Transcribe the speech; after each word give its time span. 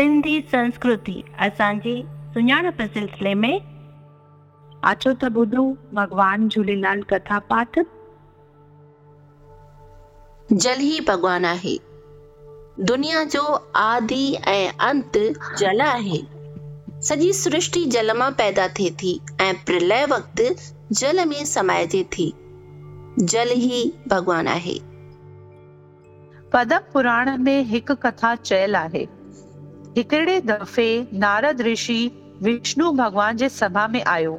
सिंधी 0.00 0.40
संस्कृति 0.40 1.24
असांजी 1.38 2.02
सुञाणप 2.06 2.82
सिलसिले 2.82 3.34
में। 3.34 3.60
अचो 4.84 5.12
त 5.12 5.24
ॿुधो 5.24 5.76
भॻवान 5.94 6.48
झूलेलाल 6.48 7.02
कथा 7.02 7.38
पाठ। 7.38 7.78
जल 10.52 10.78
ही 10.78 11.00
भॻवान 11.00 11.44
आहे। 11.44 11.78
दुनिया 12.80 13.24
जो 13.24 13.72
आदि 13.76 14.34
ऐं 14.34 14.72
अंत 14.80 15.18
जल 15.58 15.80
आहे। 15.80 16.22
सॼी 17.00 17.32
सृष्टि 17.32 17.84
जल 17.84 18.16
माँ 18.16 18.30
पैदा 18.30 18.68
थिए 18.68 18.90
थी 18.90 19.20
ऐं 19.40 19.54
प्रलय 19.54 20.04
वक़्तु 20.04 20.54
जल 20.94 21.26
में 21.26 21.44
समाइजे 21.44 22.04
थी। 22.04 22.34
जल 23.18 23.48
ही 23.48 23.94
भॻवान 24.08 24.48
आहे। 24.48 24.80
पद्म 26.52 26.78
पुराण 26.92 27.38
में 27.38 27.62
हिकु 27.62 27.94
कथा 27.94 28.34
चयल 28.34 28.76
आहे। 28.76 29.19
हिकिड़े 29.96 30.40
दफ़े 30.40 30.88
नारद 31.14 31.60
ऋषि 31.60 32.00
विष्णु 32.42 32.90
भॻवान 32.92 33.36
जे 33.36 33.48
सभा 33.48 33.86
में 33.88 34.02
आयो 34.04 34.38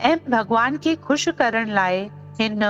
ऐं 0.00 0.16
भॻवान 0.30 0.76
खे 0.84 0.94
ख़ुशि 1.06 1.32
करण 1.32 1.70
लाइ 1.74 1.98
हिन 2.40 2.62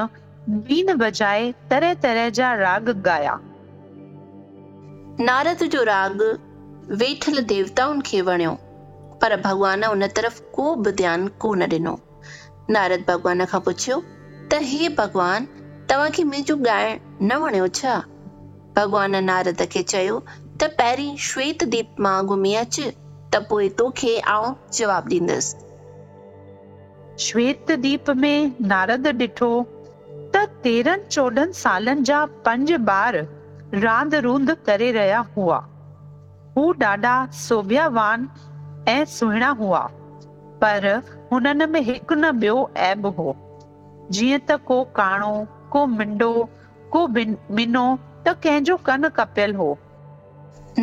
बीन 0.49 0.95
बजाए 0.97 1.53
तरह 1.71 1.95
तरह 2.03 2.29
जा 2.39 2.55
राग 2.55 2.89
ॻाया। 3.07 3.39
नारद 5.21 5.65
जो 5.73 5.83
राग 5.85 6.23
वेठल 7.01 7.43
देवताउनि 7.43 8.01
खे 8.07 8.21
वणियो, 8.21 8.53
पर 9.23 9.37
भॻवान 9.41 9.85
उन 9.85 10.07
तरफ़ 10.07 10.41
को 10.55 10.75
बि 10.77 10.93
ध्यानु 10.93 11.29
कोन 11.41 11.63
ॾिनो। 11.63 11.99
नारद 12.71 13.05
भॻवान 13.09 13.45
खां 13.45 13.61
पुछियो, 13.61 14.01
त 14.51 14.61
हे 14.73 14.89
भॻवान 14.99 15.47
तव्हांखे 15.91 16.25
मुंहिंजो 16.25 16.57
ॻाइणु 16.57 17.27
न 17.27 17.37
वणियो 17.43 17.69
छा? 17.69 17.95
भॻवान 18.77 19.25
नारद 19.25 19.63
खे 19.73 19.83
चयो 19.83 20.23
त 20.61 20.65
पहिरीं 20.65 21.17
श्वेत 21.21 21.65
दीप 21.65 22.01
माँ 22.01 22.25
घुमी 22.27 22.55
अच, 22.55 22.77
त 23.33 23.37
पोइ 23.49 23.69
तोखे 23.79 24.13
आउं 24.35 24.55
जवाबु 24.73 25.11
ॾींदसि। 25.11 25.57
श्वेत 27.25 27.73
दीप 27.81 28.11
में 28.23 28.53
नारद 28.61 29.07
ॾिठो 29.21 29.51
त 30.35 30.45
तेरहं 30.65 31.05
चोॾहं 31.11 31.53
सालनि 31.53 32.03
जा 32.03 32.25
पंज 32.47 32.73
ॿार 32.89 33.17
रांद 33.75 34.15
रूंद 34.27 34.51
करे 34.67 34.91
रहिया 34.93 35.21
हुआ। 35.37 35.59
हू 36.57 36.73
ॾाढा 36.83 37.15
सोभियावान 37.41 38.29
ऐं 38.89 39.05
सुहिणा 39.05 39.51
हुआ, 39.61 39.81
पर 40.61 40.87
हुननि 41.33 41.67
में 41.67 41.81
हिकु 41.81 42.15
न 42.15 42.25
ॿियो 42.41 42.71
ऐब 42.77 43.07
हो। 43.07 43.35
जीअं 44.11 44.39
त 44.49 44.61
को 44.69 44.85
काणो, 44.97 45.35
को 45.73 45.87
मिंडो, 45.87 46.33
को 46.93 47.09
मिनो 47.57 47.87
त 48.27 48.41
कंहिंजो 48.45 48.77
कन 48.87 49.09
कपियल 49.09 49.55
हो। 49.55 49.77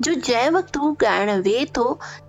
जो 0.00 0.14
जंहिं 0.14 0.50
वक़्तु 0.50 0.80
हू 0.80 0.96
ॻाइणु 1.04 1.32
वेह 1.42 1.64
थो 1.76 1.84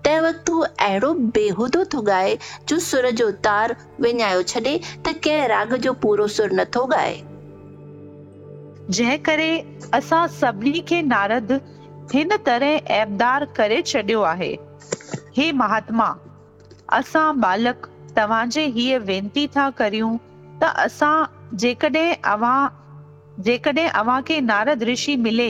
तंहिं 0.06 0.22
वक़्तु 0.22 0.54
हू 0.54 0.62
अहिड़ो 0.62 1.14
बेहूदो 1.14 1.84
थो 1.94 2.02
ॻाए, 2.02 2.38
जो 2.70 2.80
सुर 2.80 3.10
जो 3.12 3.30
तार 3.48 3.76
विञायो 4.02 4.42
छॾे, 4.44 4.78
त 5.06 5.14
कंहिं 5.24 5.48
राग 5.48 5.76
जो 5.86 5.94
पूरो 6.04 6.28
सुर 6.28 6.54
नथो 6.54 6.84
ॻाए। 6.94 7.16
जंहिं 8.90 9.18
करे 9.20 9.52
असां 9.94 10.28
सभिनी 10.40 10.80
खे 10.90 11.02
नारद 11.02 11.52
हिन 12.14 12.36
तरह 12.46 12.92
ऐबदार 13.00 13.46
करे 13.58 13.82
छॾियो 13.82 14.22
आहे। 14.22 14.52
हे 15.38 15.52
महात्मा, 15.52 16.14
असां 17.00 17.40
बालक 17.40 17.88
तव्हांजे 18.18 18.66
हीअ 18.76 19.00
वेनती 19.00 19.48
था 19.48 19.70
करियूं 19.70 20.16
त 20.62 20.64
असां 20.64 21.16
जेकॾहिं 21.58 22.14
अव्हां 22.24 23.42
जेकॾहिं 23.44 23.88
अव्हां 23.88 24.22
खे 24.22 24.40
नारद 24.40 24.84
ऋषि 24.84 25.16
मिले 25.16 25.50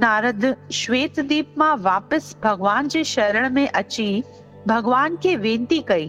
नारद 0.00 0.44
श्वेत 0.72 1.18
दीप 1.30 1.54
माँ 1.58 1.74
वापसि 1.82 2.34
भॻवान 2.44 2.88
जे 2.88 3.02
शरण 3.04 3.48
में 3.54 3.68
अची 3.68 4.22
भॻवान 4.68 5.16
खे 5.22 5.34
वेनती 5.36 5.80
कई। 5.88 6.08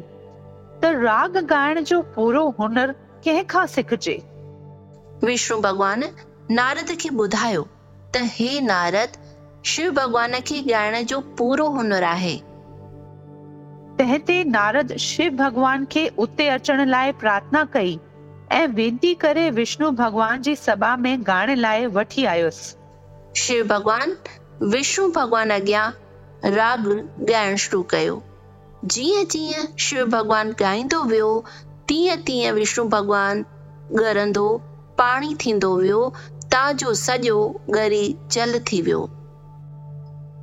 त 0.84 0.92
राग 1.04 1.38
ॻाइण 1.52 1.84
जो 1.90 2.02
पूरो 2.16 2.44
हुनर 2.60 2.92
कंहिंखां 3.26 3.66
सिखजे? 3.68 4.16
विष्णु 5.24 5.60
भॻवान 5.62 6.04
नारद 6.52 6.96
खे 7.02 7.10
ॿुधायो 7.18 7.64
त 8.16 8.24
हे 8.38 8.50
नारद 8.62 9.18
शिव 9.66 9.92
भगवान 10.00 10.40
खे 10.48 10.64
ॻाइण 10.74 11.06
जो 11.06 11.20
पूरो 11.38 11.68
हुनर 11.78 12.04
आहे। 12.04 12.36
तंहिं 13.98 14.20
ते 14.28 14.44
नारद 14.58 14.96
शिव 14.98 15.32
भगवान 15.38 15.86
खे 15.92 16.08
उते 16.18 16.48
अचण 16.50 16.86
लाइ 16.90 17.12
प्रार्थना 17.24 17.64
कई 17.74 18.00
ऐं 18.52 18.68
वेनती 18.78 19.14
करे 19.24 19.50
विष्णु 19.58 19.92
भगवान 20.04 20.42
जी 20.42 20.56
सभा 20.56 20.96
में 20.98 21.18
ॻाइण 21.18 21.56
लाइ 21.58 21.86
वठी 21.98 22.26
आयुसि। 22.26 22.81
शिव 23.38 23.64
भॻवान 23.68 24.16
विष्णु 24.72 25.08
भॻवान 25.16 25.52
अॻियाँ 25.52 25.90
राग 26.56 26.88
ॻाइणु 27.30 27.58
शुरू 27.64 27.82
कयो 27.92 28.22
जीअं 28.94 29.24
जीअं 29.32 29.66
शिव 29.86 30.06
भॻवान 30.16 30.54
ॻाईंदो 30.62 31.02
वियो 31.10 31.30
तीअं 31.90 32.22
तीअं 32.28 32.54
विष्णु 32.56 32.86
भॻवान 32.90 33.44
ॻरंदो 34.02 34.48
पाणी 34.98 35.34
थींदो 35.40 35.76
वियो 35.78 36.08
ताजो 36.54 36.94
सॼो 37.06 37.38
ॻरी 37.78 38.06
जल 38.32 38.60
थी 38.68 38.82
वियो 38.82 39.08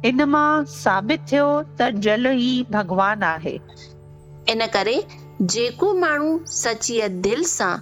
इन 0.08 0.22
माँ 0.34 0.64
साबित 0.74 1.20
थियो 1.30 1.46
त 1.80 1.90
जल 2.06 2.26
ई 2.32 2.64
भॻवान 2.70 3.22
आहे 3.22 3.58
इन 4.52 4.66
करे 4.74 5.00
जेको 5.54 5.92
माण्हू 6.00 6.38
सचीअ 6.60 7.08
दिलि 7.26 7.44
सां 7.44 7.74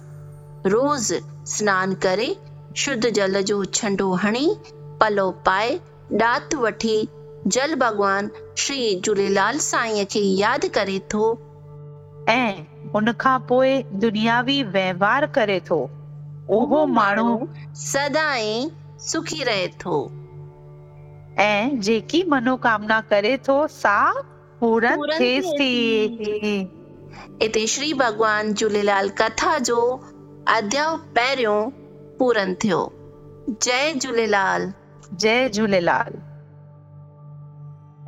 रोज़ 0.71 1.13
सनानु 1.55 1.95
करे 2.03 2.35
शुद्ध 2.83 3.09
जल 3.09 3.41
जो 3.49 3.63
छंडो 3.77 4.11
हणी 4.23 4.47
पलो 4.99 5.29
पाए 5.45 5.79
ॾात 6.21 6.55
वठी 6.55 6.97
जल 7.47 7.75
भॻवान 7.75 8.29
श्री 8.57 8.99
झूलेलाल 9.05 9.57
साईंअ 9.57 10.05
खे 10.11 10.19
यादि 10.19 10.67
करे 10.67 10.99
थो। 11.13 11.25
ऐं 12.29 12.91
उन 12.95 13.11
खां 13.13 13.39
पोइ 13.39 13.83
दुनियावी 14.03 14.63
वहिंवार 14.63 15.25
करे 15.35 15.59
थो। 15.59 15.79
उहो 16.49 16.85
माण्हू 16.85 17.47
सदाईं 17.75 18.69
सुखी 18.99 19.43
रहे 19.43 19.67
थो। 19.67 19.99
ऐं 21.39 21.79
जेकी 21.79 22.23
मनोकामना 22.23 22.99
करे 23.01 23.37
थो 23.37 23.67
सा 23.67 23.97
पूरन 24.59 25.07
थिएसि 25.19 25.51
थी 25.59 26.59
इते 27.45 27.65
श्री 27.67 27.93
भॻवान 27.93 28.53
झूलेलाल 28.53 29.09
कथा 29.09 29.57
जो 29.59 29.79
अध्याय 30.47 30.95
पहिरियों 31.15 31.59
पूरन 32.19 32.53
थियो। 32.53 32.81
जय 33.61 33.93
झूलेलाल। 33.93 34.73
जय 35.13 35.49
झूलेलाल 35.49 36.13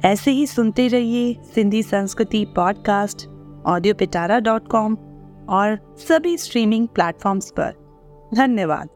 ऐसे 0.06 0.31
ही 0.31 0.48
सुनते 0.48 0.88
रहिए 0.88 1.34
सिंधी 1.56 1.84
संस्कृति 1.84 2.46
podcast 2.56 3.28
audio 3.66 3.94
Pitara 3.94 4.40
dot 4.40 4.68
com 4.68 4.98
और 5.50 5.96
सभी 5.98 6.38
स्ट्रीमिंग 6.38 6.88
प्लेटफॉर्म्स 6.88 7.51
पर। 7.51 7.72
धन्यवाद। 8.34 8.90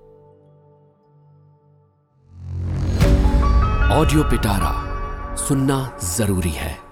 ऑडियो 3.91 4.23
पिटारा 4.23 4.93
सुनना 5.35 5.97
ज़रूरी 6.03 6.49
है। 6.49 6.82